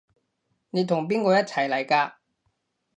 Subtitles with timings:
[0.71, 2.13] 你同邊個一齊嚟㗎？